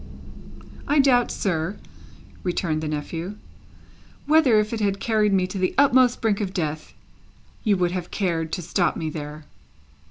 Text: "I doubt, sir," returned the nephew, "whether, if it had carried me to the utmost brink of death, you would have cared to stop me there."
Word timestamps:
"I 0.87 0.97
doubt, 0.97 1.29
sir," 1.29 1.77
returned 2.41 2.81
the 2.81 2.87
nephew, 2.87 3.35
"whether, 4.25 4.59
if 4.59 4.73
it 4.73 4.79
had 4.79 4.99
carried 4.99 5.31
me 5.31 5.45
to 5.45 5.59
the 5.59 5.75
utmost 5.77 6.21
brink 6.21 6.41
of 6.41 6.55
death, 6.55 6.93
you 7.63 7.77
would 7.77 7.91
have 7.91 8.09
cared 8.09 8.51
to 8.53 8.63
stop 8.63 8.97
me 8.97 9.11
there." 9.11 9.43